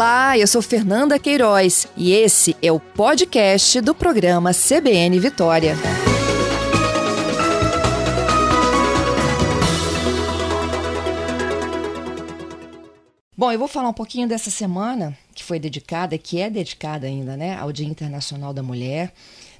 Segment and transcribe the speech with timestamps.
[0.00, 5.76] Olá, eu sou Fernanda Queiroz e esse é o podcast do programa CBN Vitória.
[13.36, 17.36] Bom, eu vou falar um pouquinho dessa semana que foi dedicada, que é dedicada ainda,
[17.36, 19.12] né, ao Dia Internacional da Mulher.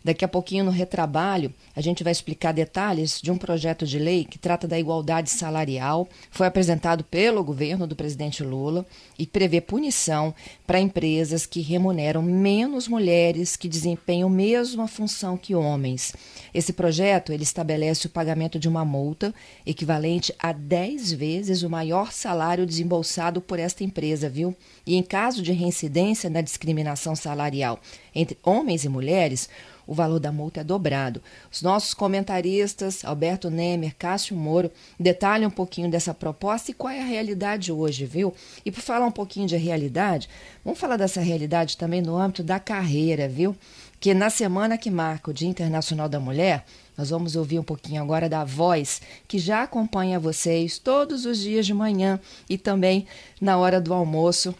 [0.02, 4.24] Daqui a pouquinho, no retrabalho, a gente vai explicar detalhes de um projeto de lei
[4.24, 6.08] que trata da igualdade salarial.
[6.30, 8.86] Foi apresentado pelo governo do presidente Lula
[9.18, 10.34] e prevê punição
[10.66, 16.14] para empresas que remuneram menos mulheres que desempenham a mesma função que homens.
[16.54, 19.34] Esse projeto ele estabelece o pagamento de uma multa
[19.66, 24.56] equivalente a 10 vezes o maior salário desembolsado por esta empresa, viu?
[24.86, 27.78] E em caso de reincidência na discriminação salarial
[28.14, 29.48] entre homens e mulheres,
[29.90, 31.20] o valor da multa é dobrado.
[31.52, 37.00] Os nossos comentaristas, Alberto Nemer, Cássio Moro, detalham um pouquinho dessa proposta e qual é
[37.00, 38.32] a realidade hoje, viu?
[38.64, 40.28] E por falar um pouquinho de realidade,
[40.64, 43.56] vamos falar dessa realidade também no âmbito da carreira, viu?
[43.98, 46.64] Que na semana que marca o Dia Internacional da Mulher,
[46.96, 51.66] nós vamos ouvir um pouquinho agora da voz que já acompanha vocês todos os dias
[51.66, 53.08] de manhã e também
[53.40, 54.54] na hora do almoço,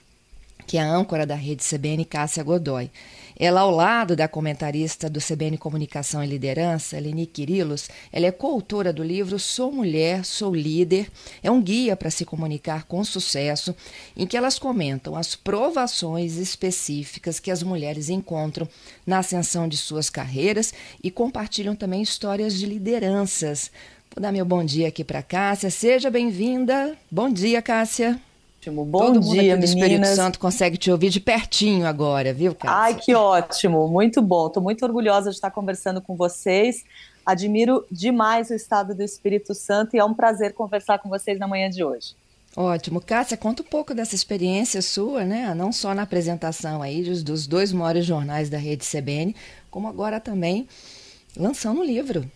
[0.70, 2.92] que é a âncora da rede CBN, Cássia Godoy.
[3.36, 8.92] Ela, ao lado da comentarista do CBN Comunicação e Liderança, Eleni Quirilos, ela é coautora
[8.92, 11.10] do livro Sou Mulher, Sou Líder.
[11.42, 13.74] É um guia para se comunicar com sucesso,
[14.16, 18.68] em que elas comentam as provações específicas que as mulheres encontram
[19.04, 23.72] na ascensão de suas carreiras e compartilham também histórias de lideranças.
[24.14, 25.68] Vou dar meu bom dia aqui para Cássia.
[25.68, 26.96] Seja bem-vinda.
[27.10, 28.20] Bom dia, Cássia.
[28.60, 32.30] Ótimo, bom Todo mundo dia, aqui do Espírito Santo consegue te ouvir de pertinho agora,
[32.30, 32.76] viu, Cássia?
[32.76, 34.48] Ai, que ótimo, muito bom.
[34.48, 36.84] Estou muito orgulhosa de estar conversando com vocês.
[37.24, 41.48] Admiro demais o estado do Espírito Santo e é um prazer conversar com vocês na
[41.48, 42.14] manhã de hoje.
[42.54, 43.00] Ótimo.
[43.00, 45.54] Cássia, conta um pouco dessa experiência sua, né?
[45.54, 49.34] Não só na apresentação aí dos dois maiores jornais da rede CBN,
[49.70, 50.68] como agora também
[51.34, 52.30] lançando um livro.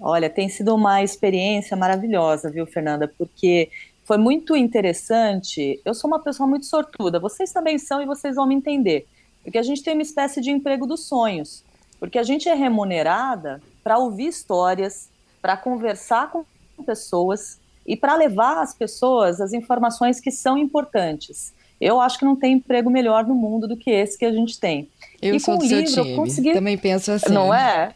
[0.00, 3.08] Olha, tem sido uma experiência maravilhosa, viu, Fernanda?
[3.08, 3.70] Porque
[4.08, 5.78] foi muito interessante.
[5.84, 9.06] Eu sou uma pessoa muito sortuda, vocês também são e vocês vão me entender.
[9.44, 11.62] Porque a gente tem uma espécie de emprego dos sonhos.
[12.00, 15.10] Porque a gente é remunerada para ouvir histórias,
[15.42, 16.42] para conversar com
[16.86, 21.52] pessoas e para levar às pessoas as informações que são importantes.
[21.78, 24.58] Eu acho que não tem emprego melhor no mundo do que esse que a gente
[24.58, 24.88] tem.
[25.20, 26.10] Eu e sou com o livro time.
[26.12, 26.52] eu consegui.
[26.54, 27.30] Também penso assim.
[27.30, 27.94] Não é?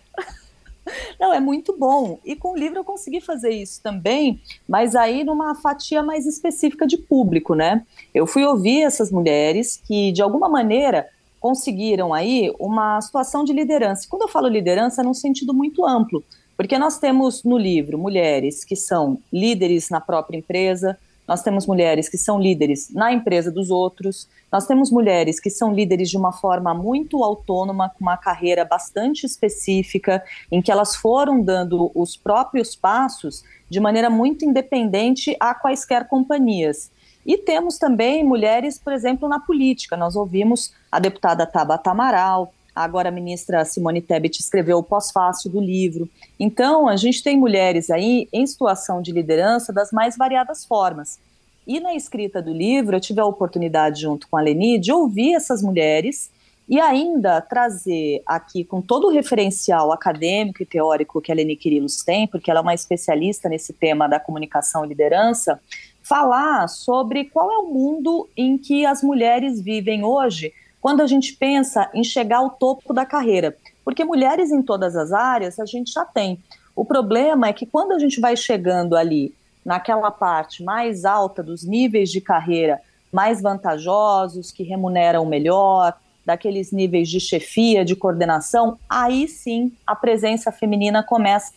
[1.19, 2.19] Não, é muito bom.
[2.25, 6.87] E com o livro eu consegui fazer isso também, mas aí numa fatia mais específica
[6.87, 7.85] de público, né?
[8.13, 11.09] Eu fui ouvir essas mulheres que, de alguma maneira,
[11.41, 14.07] conseguiram aí uma situação de liderança.
[14.09, 16.23] Quando eu falo liderança, é num sentido muito amplo,
[16.57, 20.99] porque nós temos no livro mulheres que são líderes na própria empresa,
[21.33, 25.73] nós temos mulheres que são líderes na empresa dos outros, nós temos mulheres que são
[25.73, 31.41] líderes de uma forma muito autônoma, com uma carreira bastante específica, em que elas foram
[31.41, 36.91] dando os próprios passos de maneira muito independente a quaisquer companhias.
[37.25, 39.97] E temos também mulheres, por exemplo, na política.
[39.97, 45.61] Nós ouvimos a deputada Tabata Amaral, Agora a ministra Simone Tebet escreveu o pós-fácil do
[45.61, 46.09] livro.
[46.41, 51.19] Então, a gente tem mulheres aí em situação de liderança das mais variadas formas.
[51.67, 55.35] E na escrita do livro, eu tive a oportunidade, junto com a Leni, de ouvir
[55.35, 56.31] essas mulheres
[56.69, 62.03] e ainda trazer aqui, com todo o referencial acadêmico e teórico que a Leni Quirilos
[62.03, 65.61] tem, porque ela é uma especialista nesse tema da comunicação e liderança,
[66.03, 71.35] falar sobre qual é o mundo em que as mulheres vivem hoje quando a gente
[71.35, 73.57] pensa em chegar ao topo da carreira.
[73.85, 76.43] Porque mulheres em todas as áreas a gente já tem.
[76.75, 79.33] O problema é que quando a gente vai chegando ali
[79.65, 82.81] naquela parte mais alta dos níveis de carreira
[83.13, 85.95] mais vantajosos, que remuneram melhor,
[86.25, 91.53] daqueles níveis de chefia, de coordenação, aí sim a presença feminina começa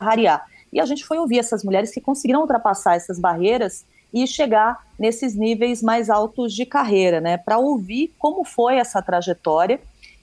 [0.00, 0.46] a rarear.
[0.72, 5.34] E a gente foi ouvir essas mulheres que conseguiram ultrapassar essas barreiras e chegar nesses
[5.34, 7.36] níveis mais altos de carreira, né?
[7.36, 9.80] Para ouvir como foi essa trajetória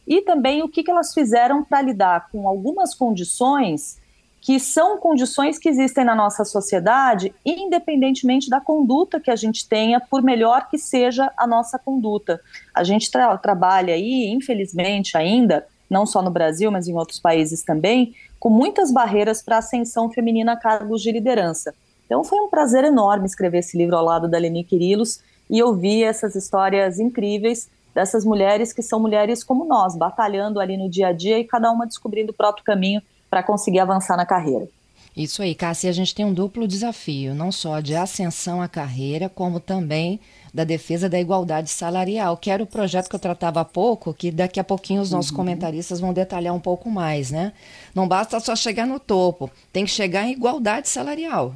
[0.07, 3.99] e também o que, que elas fizeram para lidar com algumas condições
[4.41, 9.99] que são condições que existem na nossa sociedade, independentemente da conduta que a gente tenha,
[9.99, 12.39] por melhor que seja a nossa conduta.
[12.73, 17.63] A gente tra trabalha aí, infelizmente ainda, não só no Brasil, mas em outros países
[17.63, 21.73] também, com muitas barreiras para a ascensão feminina a cargos de liderança.
[22.09, 26.03] Então foi um prazer enorme escrever esse livro ao lado da Leni Quirilos e ouvir
[26.03, 31.13] essas histórias incríveis dessas mulheres que são mulheres como nós, batalhando ali no dia a
[31.13, 34.67] dia e cada uma descobrindo o próprio caminho para conseguir avançar na carreira.
[35.15, 39.29] Isso aí, Cássia, a gente tem um duplo desafio, não só de ascensão à carreira,
[39.29, 40.19] como também
[40.51, 44.31] da defesa da igualdade salarial, que era o projeto que eu tratava há pouco, que
[44.31, 45.37] daqui a pouquinho os nossos uhum.
[45.37, 47.53] comentaristas vão detalhar um pouco mais, né?
[47.93, 51.53] Não basta só chegar no topo, tem que chegar em igualdade salarial.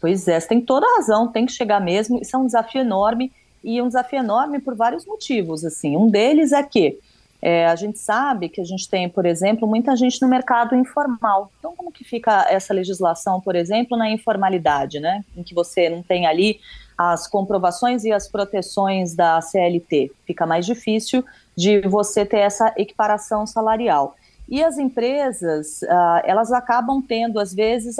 [0.00, 2.82] Pois é, você tem toda a razão, tem que chegar mesmo, isso é um desafio
[2.82, 3.32] enorme,
[3.64, 5.96] e um desafio enorme por vários motivos, assim.
[5.96, 6.98] Um deles é que
[7.42, 11.50] é, a gente sabe que a gente tem, por exemplo, muita gente no mercado informal.
[11.58, 15.24] Então, como que fica essa legislação, por exemplo, na informalidade, né?
[15.36, 16.60] Em que você não tem ali
[16.96, 20.12] as comprovações e as proteções da CLT.
[20.24, 24.16] Fica mais difícil de você ter essa equiparação salarial.
[24.48, 27.96] E as empresas, uh, elas acabam tendo, às vezes,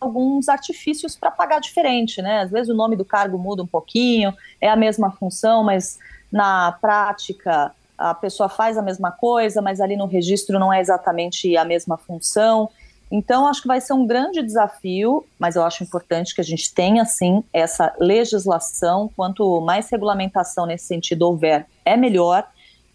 [0.00, 2.40] alguns artifícios para pagar diferente, né?
[2.40, 5.98] Às vezes o nome do cargo muda um pouquinho, é a mesma função, mas
[6.30, 11.56] na prática a pessoa faz a mesma coisa, mas ali no registro não é exatamente
[11.56, 12.70] a mesma função.
[13.10, 16.72] Então, acho que vai ser um grande desafio, mas eu acho importante que a gente
[16.72, 19.10] tenha, sim, essa legislação.
[19.16, 22.46] Quanto mais regulamentação nesse sentido houver, é melhor,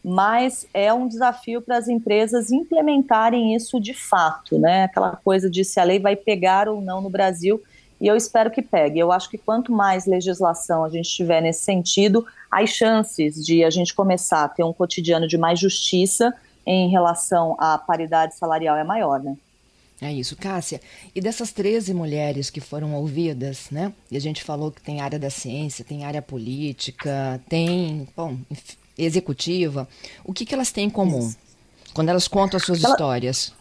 [0.03, 4.83] mas é um desafio para as empresas implementarem isso de fato, né?
[4.83, 7.61] Aquela coisa de se a lei vai pegar ou não no Brasil,
[8.01, 8.99] e eu espero que pegue.
[8.99, 13.69] Eu acho que quanto mais legislação a gente tiver nesse sentido, as chances de a
[13.69, 16.33] gente começar a ter um cotidiano de mais justiça
[16.65, 19.37] em relação à paridade salarial é maior, né?
[20.01, 20.81] É isso, Cássia.
[21.15, 23.93] E dessas 13 mulheres que foram ouvidas, né?
[24.11, 28.37] E a gente falou que tem área da ciência, tem área política, tem, bom,
[28.97, 29.87] executiva.
[30.23, 31.37] O que, que elas têm em comum isso.
[31.93, 32.93] quando elas contam as suas Ela...
[32.93, 33.53] histórias?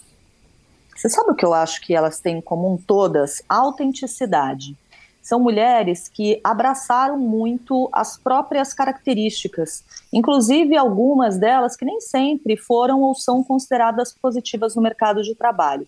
[0.96, 3.42] Você sabe o que eu acho que elas têm em comum todas?
[3.48, 4.76] Autenticidade.
[5.22, 13.02] São mulheres que abraçaram muito as próprias características, inclusive algumas delas que nem sempre foram
[13.02, 15.86] ou são consideradas positivas no mercado de trabalho.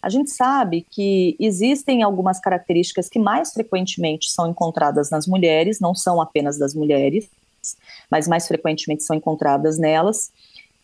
[0.00, 5.96] A gente sabe que existem algumas características que mais frequentemente são encontradas nas mulheres, não
[5.96, 7.28] são apenas das mulheres,
[8.10, 10.30] mas mais frequentemente são encontradas nelas,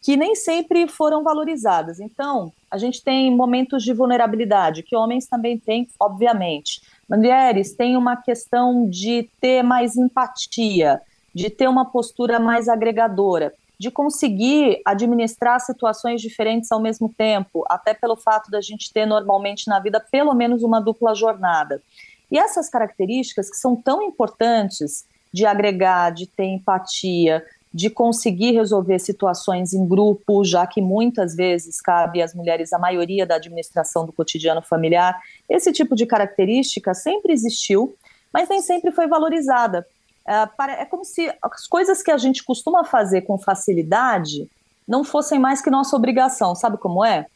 [0.01, 2.01] que nem sempre foram valorizadas.
[2.01, 6.81] Então, a gente tem momentos de vulnerabilidade, que homens também têm, obviamente.
[7.09, 11.01] Mulheres têm uma questão de ter mais empatia,
[11.35, 13.53] de ter uma postura mais agregadora
[13.83, 19.67] de conseguir administrar situações diferentes ao mesmo tempo, até pelo fato da gente ter normalmente
[19.67, 21.83] na vida pelo menos uma dupla jornada.
[22.31, 28.99] E essas características que são tão importantes de agregar, de ter empatia, de conseguir resolver
[28.99, 34.13] situações em grupo, já que muitas vezes cabe às mulheres a maioria da administração do
[34.13, 35.19] cotidiano familiar.
[35.49, 37.95] Esse tipo de característica sempre existiu,
[38.33, 39.87] mas nem sempre foi valorizada.
[40.27, 44.49] É, é como se as coisas que a gente costuma fazer com facilidade
[44.87, 47.27] não fossem mais que nossa obrigação, sabe como é?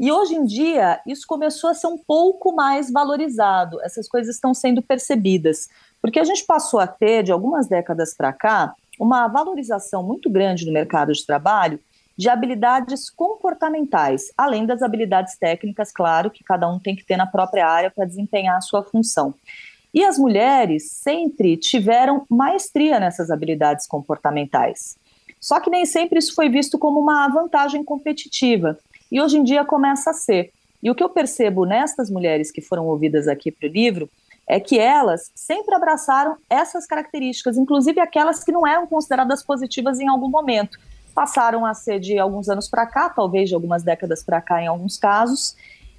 [0.00, 4.54] E hoje em dia, isso começou a ser um pouco mais valorizado, essas coisas estão
[4.54, 5.68] sendo percebidas,
[6.00, 10.64] porque a gente passou a ter, de algumas décadas para cá, uma valorização muito grande
[10.64, 11.78] no mercado de trabalho
[12.16, 17.26] de habilidades comportamentais, além das habilidades técnicas, claro, que cada um tem que ter na
[17.26, 19.34] própria área para desempenhar a sua função.
[19.92, 24.96] E as mulheres sempre tiveram maestria nessas habilidades comportamentais.
[25.38, 28.78] Só que nem sempre isso foi visto como uma vantagem competitiva.
[29.10, 30.52] E hoje em dia começa a ser.
[30.82, 34.08] E o que eu percebo nestas mulheres que foram ouvidas aqui para o livro
[34.50, 40.08] é que elas sempre abraçaram essas características, inclusive aquelas que não eram consideradas positivas em
[40.08, 40.76] algum momento.
[41.14, 44.66] Passaram a ser de alguns anos para cá, talvez de algumas décadas para cá em
[44.66, 45.54] alguns casos,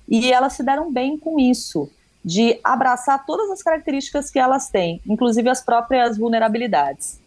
[0.08, 1.89] e elas se deram bem com isso
[2.24, 7.21] de abraçar todas as características que elas têm, inclusive as próprias vulnerabilidades.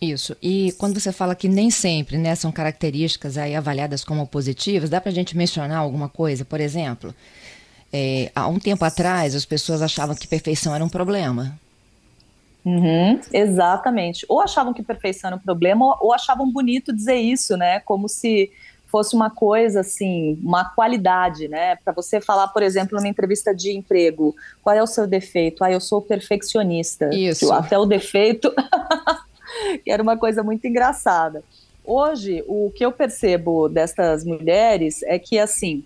[0.00, 0.34] Isso.
[0.42, 5.00] E quando você fala que nem sempre né, são características aí avaliadas como positivas, dá
[5.00, 6.44] para a gente mencionar alguma coisa?
[6.44, 7.14] Por exemplo,
[7.92, 11.58] é, há um tempo atrás as pessoas achavam que perfeição era um problema.
[12.64, 14.24] Uhum, exatamente.
[14.28, 17.80] Ou achavam que perfeição era um problema, ou, ou achavam bonito dizer isso, né?
[17.80, 18.50] Como se
[18.90, 21.76] fosse uma coisa assim, uma qualidade, né?
[21.76, 25.62] Para você falar, por exemplo, numa entrevista de emprego, qual é o seu defeito?
[25.62, 27.08] Ah, eu sou perfeccionista.
[27.14, 27.52] Isso.
[27.52, 28.52] Até o defeito,
[29.84, 31.42] que era uma coisa muito engraçada.
[31.84, 35.82] Hoje, o que eu percebo destas mulheres é que, assim,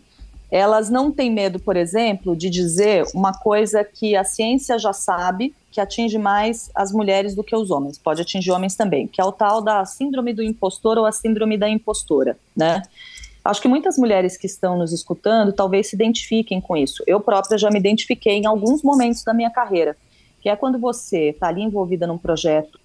[0.50, 5.54] elas não têm medo, por exemplo, de dizer uma coisa que a ciência já sabe
[5.72, 9.24] que atinge mais as mulheres do que os homens, pode atingir homens também, que é
[9.24, 12.82] o tal da síndrome do impostor ou a síndrome da impostora, né?
[13.44, 17.02] Acho que muitas mulheres que estão nos escutando talvez se identifiquem com isso.
[17.06, 19.96] Eu própria já me identifiquei em alguns momentos da minha carreira,
[20.40, 22.78] que é quando você está ali envolvida num projeto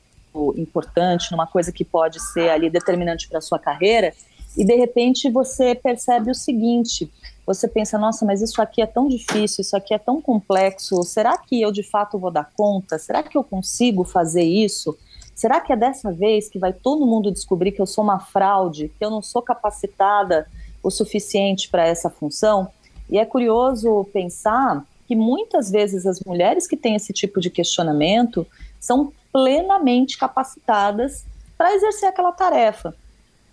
[0.56, 4.14] importante, numa coisa que pode ser ali determinante para sua carreira,
[4.58, 7.12] e de repente você percebe o seguinte:
[7.46, 11.38] você pensa, nossa, mas isso aqui é tão difícil, isso aqui é tão complexo, será
[11.38, 12.98] que eu de fato vou dar conta?
[12.98, 14.98] Será que eu consigo fazer isso?
[15.36, 18.92] Será que é dessa vez que vai todo mundo descobrir que eu sou uma fraude,
[18.98, 20.46] que eu não sou capacitada
[20.84, 22.68] o suficiente para essa função?
[23.10, 28.46] E é curioso pensar que muitas vezes as mulheres que têm esse tipo de questionamento
[28.80, 31.26] são plenamente capacitadas
[31.58, 32.96] para exercer aquela tarefa.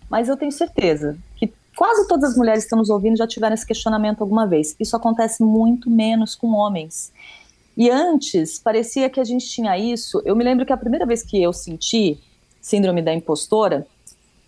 [0.09, 3.53] Mas eu tenho certeza que quase todas as mulheres que estão nos ouvindo já tiveram
[3.53, 4.75] esse questionamento alguma vez.
[4.79, 7.11] Isso acontece muito menos com homens.
[7.75, 10.21] E antes, parecia que a gente tinha isso.
[10.25, 12.19] Eu me lembro que a primeira vez que eu senti
[12.59, 13.85] síndrome da impostora,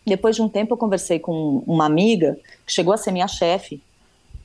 [0.06, 3.82] depois de um tempo eu conversei com uma amiga que chegou a ser minha chefe,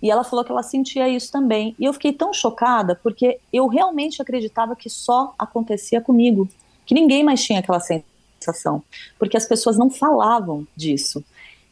[0.03, 1.75] e ela falou que ela sentia isso também.
[1.79, 6.47] E eu fiquei tão chocada porque eu realmente acreditava que só acontecia comigo,
[6.87, 8.83] que ninguém mais tinha aquela sensação,
[9.19, 11.25] porque as pessoas não falavam disso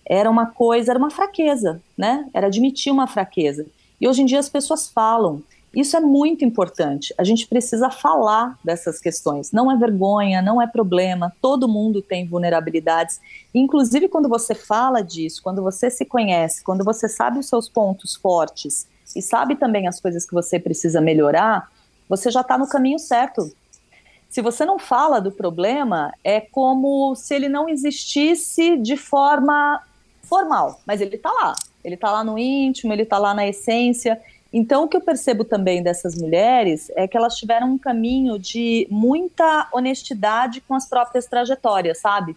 [0.05, 2.29] era uma coisa, era uma fraqueza, né?
[2.35, 3.67] Era admitir uma fraqueza.
[4.01, 5.43] E hoje em dia as pessoas falam.
[5.75, 7.15] Isso é muito importante.
[7.17, 9.53] A gente precisa falar dessas questões.
[9.53, 11.33] Não é vergonha, não é problema.
[11.41, 13.21] Todo mundo tem vulnerabilidades.
[13.55, 18.15] Inclusive, quando você fala disso, quando você se conhece, quando você sabe os seus pontos
[18.15, 21.71] fortes e sabe também as coisas que você precisa melhorar,
[22.07, 23.51] você já está no caminho certo.
[24.33, 29.83] Se você não fala do problema, é como se ele não existisse de forma
[30.23, 31.55] formal, mas ele está lá.
[31.85, 34.19] Ele está lá no íntimo, ele está lá na essência.
[34.51, 38.89] Então, o que eu percebo também dessas mulheres é que elas tiveram um caminho de
[38.91, 42.35] muita honestidade com as próprias trajetórias, sabe?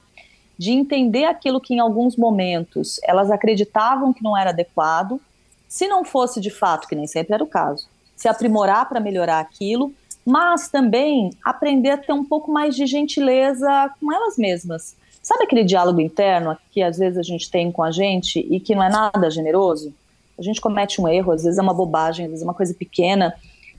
[0.57, 5.17] De entender aquilo que em alguns momentos elas acreditavam que não era adequado,
[5.65, 7.87] se não fosse de fato, que nem sempre era o caso,
[8.17, 9.93] se aprimorar para melhorar aquilo,
[10.25, 14.95] mas também aprender a ter um pouco mais de gentileza com elas mesmas.
[15.21, 18.73] Sabe aquele diálogo interno que às vezes a gente tem com a gente e que
[18.73, 19.93] não é nada generoso?
[20.37, 22.73] A gente comete um erro, às vezes é uma bobagem, às vezes é uma coisa
[22.73, 23.33] pequena,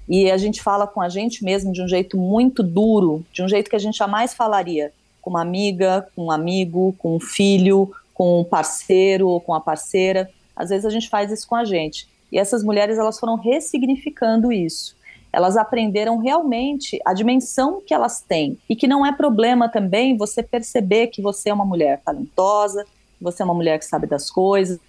[0.09, 3.49] e a gente fala com a gente mesmo de um jeito muito duro, de um
[3.49, 7.93] jeito que a gente jamais falaria com uma amiga, com um amigo, com um filho,
[8.15, 10.31] com um parceiro ou com a parceira.
[10.55, 12.09] Às vezes a gente faz isso com a gente.
[12.31, 14.96] E essas mulheres elas foram ressignificando isso
[15.37, 20.43] elas aprenderam realmente a dimensão que elas têm e que não é problema também você
[20.43, 22.85] perceber que você é uma mulher talentosa,
[23.19, 24.81] que você é uma mulher que sabe das coisas.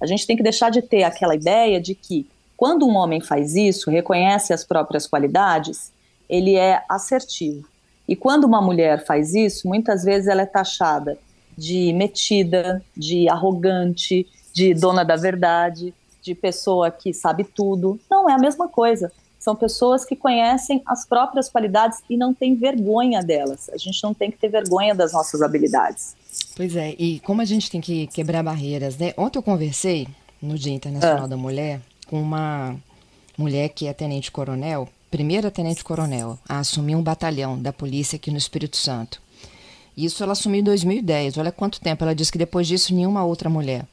[0.00, 3.56] A gente tem que deixar de ter aquela ideia de que quando um homem faz
[3.56, 5.92] isso, reconhece as próprias qualidades,
[6.28, 7.66] ele é assertivo.
[8.06, 11.18] E quando uma mulher faz isso, muitas vezes ela é taxada
[11.58, 17.98] de metida, de arrogante, de dona da verdade, de pessoa que sabe tudo.
[18.08, 19.10] Não é a mesma coisa.
[19.42, 23.68] São pessoas que conhecem as próprias qualidades e não têm vergonha delas.
[23.70, 26.14] A gente não tem que ter vergonha das nossas habilidades.
[26.54, 29.12] Pois é, e como a gente tem que quebrar barreiras, né?
[29.16, 30.06] Ontem eu conversei
[30.40, 31.26] no Dia Internacional ah.
[31.26, 32.76] da Mulher com uma
[33.36, 38.76] mulher que é tenente-coronel, primeira tenente-coronel, a assumir um batalhão da polícia aqui no Espírito
[38.76, 39.20] Santo.
[39.96, 41.36] Isso ela assumiu em 2010.
[41.38, 42.04] Olha quanto tempo.
[42.04, 43.86] Ela disse que depois disso nenhuma outra mulher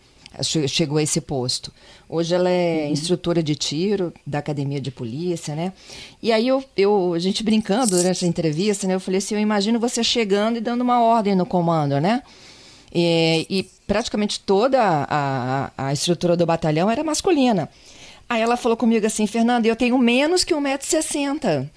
[0.68, 1.72] chegou a esse posto.
[2.08, 2.92] Hoje ela é uhum.
[2.92, 5.74] instrutora de tiro da academia de polícia, né?
[6.22, 8.96] E aí eu, eu, a gente brincando durante a entrevista, né?
[8.96, 12.24] Eu falei assim, eu imagino você chegando e dando uma ordem no comando, né?
[12.94, 15.06] E, e praticamente toda a,
[15.78, 17.70] a, a, estrutura do batalhão era masculina.
[18.28, 21.70] Aí ela falou comigo assim, Fernanda, eu tenho menos que 1,60m.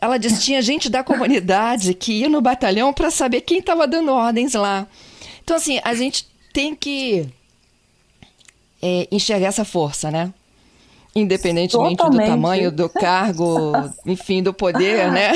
[0.00, 4.10] Ela disse, tinha gente da comunidade que ia no batalhão para saber quem estava dando
[4.12, 4.86] ordens lá.
[5.44, 7.28] Então, assim, a gente tem que
[8.82, 10.32] é, enxergar essa força, né?
[11.14, 12.26] Independentemente Totalmente.
[12.26, 13.72] do tamanho do cargo,
[14.06, 15.32] enfim, do poder, né?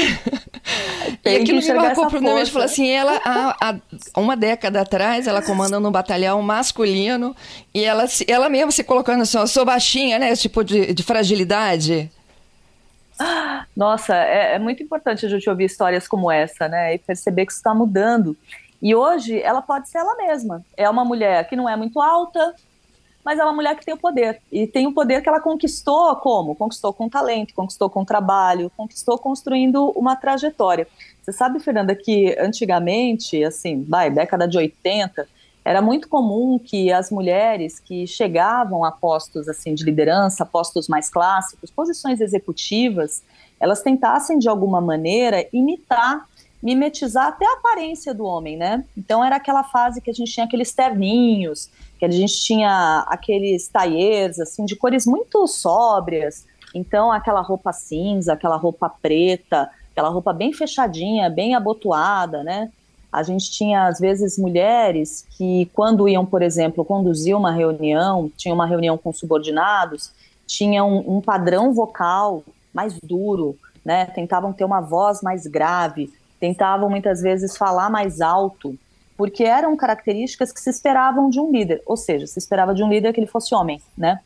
[1.23, 2.51] Tem e aquilo me marcou profundamente.
[2.51, 7.37] Falou assim, ela, há, há, uma década atrás, ela comandando um batalhão masculino
[7.75, 10.31] e ela, ela mesma se colocando assim, eu sou baixinha, né?
[10.31, 12.11] Esse tipo de, de fragilidade.
[13.77, 16.95] Nossa, é, é, muito importante a gente ouvir histórias como essa, né?
[16.95, 18.37] E perceber que isso está mudando.
[18.81, 20.65] E hoje ela pode ser ela mesma.
[20.77, 22.55] É uma mulher que não é muito alta,
[23.27, 24.41] mas é uma mulher que tem o poder.
[24.53, 26.55] E tem o poder que ela conquistou como?
[26.55, 30.87] Conquistou com talento, conquistou com trabalho, conquistou construindo uma trajetória.
[31.21, 35.27] Você sabe, Fernanda, que antigamente, assim, vai, década de 80,
[35.65, 41.11] era muito comum que as mulheres que chegavam a postos assim de liderança, postos mais
[41.11, 43.25] clássicos, posições executivas,
[43.59, 46.29] elas tentassem de alguma maneira imitar
[46.63, 48.85] mimetizar até a aparência do homem, né?
[48.97, 53.69] Então era aquela fase que a gente tinha aqueles terninhos, que a gente tinha aqueles
[53.69, 56.47] tailleurs, assim, de cores muito sóbrias.
[56.75, 62.71] Então aquela roupa cinza, aquela roupa preta, aquela roupa bem fechadinha, bem abotoada, né?
[63.13, 68.53] A gente tinha, às vezes, mulheres que, quando iam, por exemplo, conduzir uma reunião, tinha
[68.53, 70.13] uma reunião com subordinados,
[70.47, 72.43] tinham um, um padrão vocal
[72.75, 74.05] mais duro, né?
[74.07, 78.77] Tentavam ter uma voz mais grave, tentavam muitas vezes falar mais alto,
[79.17, 82.89] porque eram características que se esperavam de um líder, ou seja, se esperava de um
[82.89, 84.21] líder que ele fosse homem, né?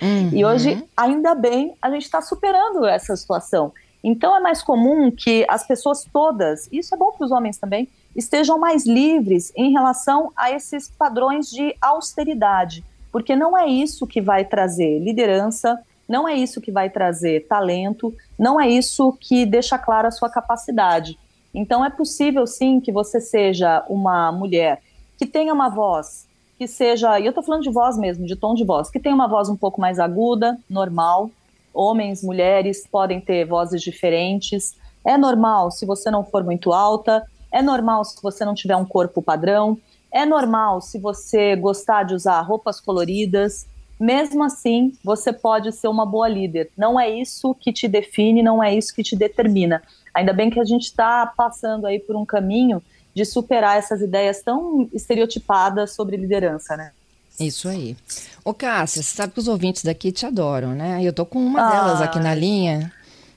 [0.00, 0.30] Uhum.
[0.32, 3.72] E hoje, ainda bem, a gente está superando essa situação.
[4.04, 7.88] Então é mais comum que as pessoas todas, isso é bom para os homens também,
[8.14, 14.20] estejam mais livres em relação a esses padrões de austeridade, porque não é isso que
[14.20, 19.76] vai trazer liderança, não é isso que vai trazer talento, não é isso que deixa
[19.76, 21.18] clara a sua capacidade.
[21.56, 24.82] Então é possível sim que você seja uma mulher
[25.18, 26.26] que tenha uma voz
[26.58, 29.14] que seja, e eu estou falando de voz mesmo, de tom de voz, que tenha
[29.14, 31.30] uma voz um pouco mais aguda, normal,
[31.72, 34.74] homens, mulheres podem ter vozes diferentes.
[35.04, 37.22] É normal se você não for muito alta,
[37.52, 39.78] é normal se você não tiver um corpo padrão,
[40.10, 43.66] é normal se você gostar de usar roupas coloridas.
[44.00, 46.70] Mesmo assim, você pode ser uma boa líder.
[46.76, 49.82] Não é isso que te define, não é isso que te determina.
[50.16, 52.82] Ainda bem que a gente está passando aí por um caminho
[53.14, 56.90] de superar essas ideias tão estereotipadas sobre liderança, né?
[57.38, 57.94] Isso aí.
[58.42, 61.00] Ô, Cássia, você sabe que os ouvintes daqui te adoram, né?
[61.02, 61.70] Eu tô com uma ah.
[61.70, 62.90] delas aqui na linha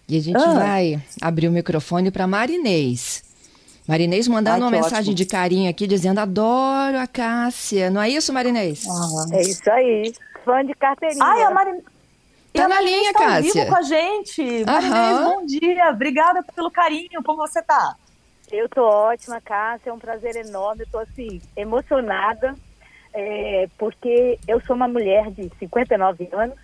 [0.07, 0.53] e a gente ah.
[0.53, 3.25] vai abrir o microfone para Marinês.
[3.85, 5.15] Marinês mandando Ai, uma mensagem ótimo.
[5.15, 7.89] de carinho aqui dizendo: Adoro a Cássia.
[7.89, 8.85] Não é isso, Marinês?
[8.87, 9.35] Ah.
[9.35, 10.13] É isso aí.
[10.45, 11.25] Fã de carteirinha.
[11.25, 11.83] Ai, a Marinês.
[12.53, 13.53] Tá na linha, Cássia.
[13.53, 14.65] vivo com a gente.
[14.65, 15.89] Marinês, bom dia.
[15.89, 17.23] Obrigada pelo carinho.
[17.23, 17.95] Como você tá?
[18.51, 19.89] Eu tô ótima, Cássia.
[19.89, 20.83] É um prazer enorme.
[20.83, 22.55] Eu tô assim, emocionada
[23.13, 26.55] é, porque eu sou uma mulher de 59 anos,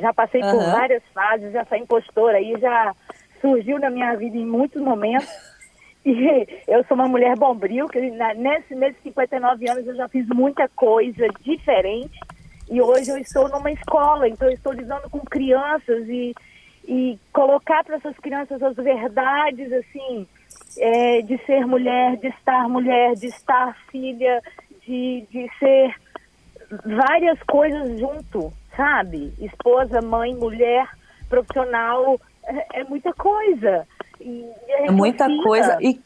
[0.00, 0.50] já passei uhum.
[0.50, 2.94] por várias fases, já saí impostora aí, já
[3.40, 5.28] surgiu na minha vida em muitos momentos.
[6.04, 10.68] E eu sou uma mulher bombril, que nesse, nesses 59 anos eu já fiz muita
[10.70, 12.18] coisa diferente.
[12.72, 16.34] E hoje eu estou numa escola, então eu estou lidando com crianças e,
[16.88, 20.26] e colocar para essas crianças as verdades, assim,
[20.78, 24.42] é, de ser mulher, de estar mulher, de estar filha,
[24.86, 25.94] de, de ser
[26.82, 29.34] várias coisas junto, sabe?
[29.38, 30.88] Esposa, mãe, mulher,
[31.28, 33.86] profissional, é, é muita coisa.
[34.66, 35.76] é muita coisa.
[35.78, 36.00] E,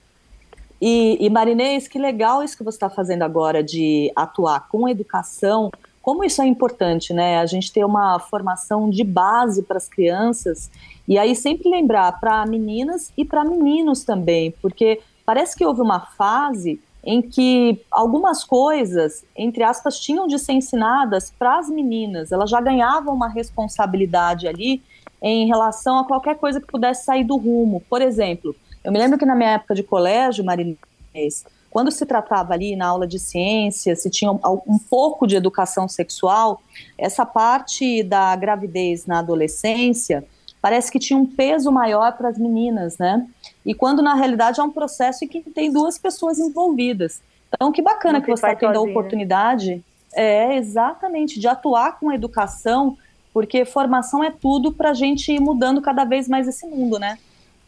[0.81, 5.71] e, e, Marinês, que legal isso que você está fazendo agora de atuar com educação.
[6.07, 7.41] Como isso é importante, né?
[7.41, 10.71] A gente ter uma formação de base para as crianças
[11.09, 15.99] e aí sempre lembrar para meninas e para meninos também, porque parece que houve uma
[15.99, 22.31] fase em que algumas coisas, entre aspas, tinham de ser ensinadas para as meninas.
[22.31, 24.81] Elas já ganhavam uma responsabilidade ali
[25.21, 27.83] em relação a qualquer coisa que pudesse sair do rumo.
[27.91, 31.45] Por exemplo, eu me lembro que na minha época de colégio, Marinês,
[31.77, 36.63] quando se tratava ali na aula de ciência, se tinha um pouco de educação sexual,
[36.97, 40.25] essa parte da gravidez na adolescência
[40.63, 43.27] parece que tinha um peso maior para as meninas, né?
[43.63, 47.21] E quando na realidade é um processo em que tem duas pessoas envolvidas.
[47.53, 49.85] Então, que bacana que você está tendo a oportunidade,
[50.15, 52.97] é exatamente, de atuar com a educação,
[53.35, 57.19] porque formação é tudo para a gente ir mudando cada vez mais esse mundo, né?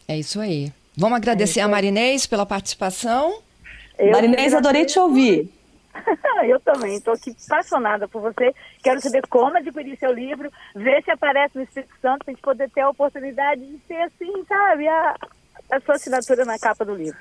[0.09, 0.73] É isso aí.
[0.97, 3.47] Vamos agradecer é a Marinês pela participação.
[3.99, 5.53] Eu Marinês, adorei te ouvir.
[6.47, 8.55] eu também, estou aqui apaixonada por você.
[8.83, 12.43] Quero saber como adquirir seu livro, ver se aparece no Espírito Santo, para a gente
[12.43, 15.17] poder ter a oportunidade de ser assim, sabe, a,
[15.73, 17.19] a sua assinatura na capa do livro.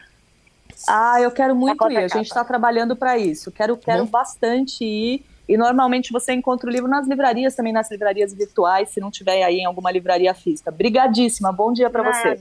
[0.87, 1.97] Ah, eu quero muito ir.
[1.97, 3.51] A gente está trabalhando para isso.
[3.51, 5.25] Quero, quero bastante ir.
[5.47, 9.43] E normalmente você encontra o livro nas livrarias, também nas livrarias virtuais, se não tiver
[9.43, 10.69] aí em alguma livraria física.
[10.69, 11.51] Brigadíssima.
[11.53, 12.35] Bom dia para você.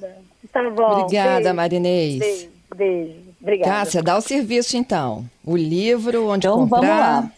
[0.52, 1.02] Tá bom.
[1.02, 1.54] Obrigada, beijo.
[1.54, 2.18] Marinês.
[2.18, 2.55] Beijo.
[2.76, 3.14] Beijo.
[3.40, 3.70] Obrigada.
[3.70, 5.24] Cássia, dá o serviço então.
[5.44, 6.80] O livro, onde então, comprar.
[6.80, 7.32] Vamos lá.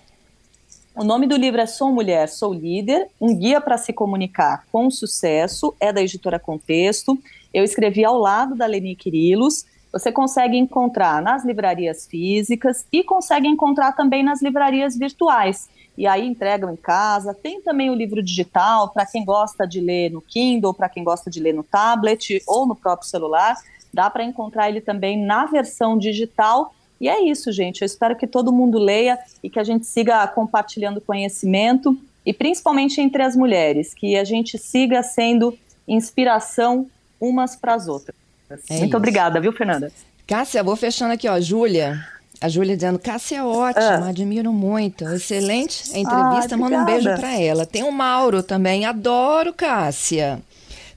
[0.98, 4.90] O nome do livro é Sou Mulher, Sou Líder, um guia para se comunicar com
[4.90, 7.16] sucesso, é da editora Contexto.
[7.54, 9.64] Eu escrevi ao lado da Leni Quirilos.
[9.92, 15.68] Você consegue encontrar nas livrarias físicas e consegue encontrar também nas livrarias virtuais.
[15.96, 17.32] E aí entregam em casa.
[17.32, 21.30] Tem também o livro digital para quem gosta de ler no Kindle, para quem gosta
[21.30, 23.56] de ler no tablet ou no próprio celular.
[23.92, 26.74] Dá para encontrar ele também na versão digital.
[27.00, 27.82] E é isso, gente.
[27.82, 33.00] Eu espero que todo mundo leia e que a gente siga compartilhando conhecimento e principalmente
[33.00, 36.86] entre as mulheres, que a gente siga sendo inspiração
[37.20, 38.14] umas para as outras.
[38.50, 38.96] É Muito isso.
[38.96, 39.90] obrigada, viu, Fernanda?
[40.26, 41.40] Cássia, vou fechando aqui, ó.
[41.40, 42.04] Júlia.
[42.40, 44.08] A Júlia dizendo, Cássia é ótima, ah.
[44.10, 45.04] admiro muito.
[45.08, 47.66] Excelente a entrevista, ah, manda um beijo para ela.
[47.66, 50.40] Tem o Mauro também, adoro Cássia.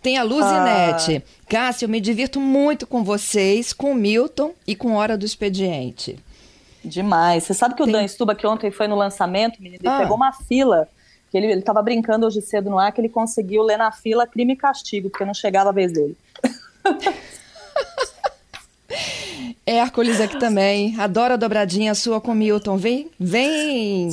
[0.01, 1.23] Tem a Luzinete.
[1.23, 1.45] Ah.
[1.47, 6.17] Cássia, eu me divirto muito com vocês, com o Milton e com Hora do Expediente.
[6.83, 7.43] Demais.
[7.43, 7.93] Você sabe que o Tem...
[7.93, 9.99] Dan Stuba, que ontem foi no lançamento, menino, ele ah.
[9.99, 10.87] pegou uma fila,
[11.29, 14.53] que ele estava brincando hoje cedo no ar, que ele conseguiu ler na fila crime
[14.53, 16.17] e castigo, porque não chegava a vez dele.
[19.65, 20.99] Hércules aqui também.
[20.99, 22.77] Adoro a dobradinha sua com Milton.
[22.77, 24.09] Vem, vem.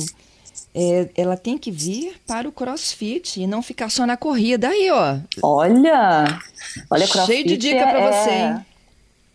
[0.73, 4.69] É, ela tem que vir para o crossfit e não ficar só na corrida.
[4.69, 5.17] Aí, ó.
[5.41, 6.39] Olha!
[6.89, 7.25] Olha, crossfit.
[7.25, 8.11] Cheio de dica para é...
[8.11, 8.65] você, hein?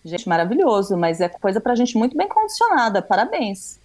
[0.04, 3.00] Gente, maravilhoso, mas é coisa pra gente muito bem condicionada.
[3.00, 3.78] Parabéns.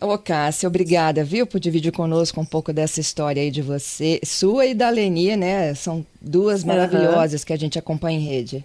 [0.00, 4.66] Ô, Cássia, obrigada, viu, por dividir conosco um pouco dessa história aí de você, sua
[4.66, 5.74] e da Leni, né?
[5.74, 7.46] São duas maravilhosas uhum.
[7.46, 8.64] que a gente acompanha em rede.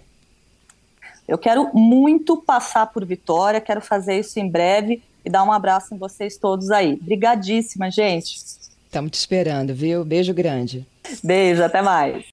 [1.26, 5.94] Eu quero muito passar por Vitória, quero fazer isso em breve e dar um abraço
[5.94, 6.94] em vocês todos aí.
[6.94, 8.36] Obrigadíssima, gente.
[8.84, 10.04] Estamos te esperando, viu?
[10.04, 10.86] Beijo grande.
[11.22, 12.24] Beijo, até mais.